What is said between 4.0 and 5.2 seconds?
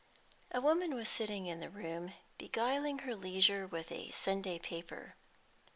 Sunday paper.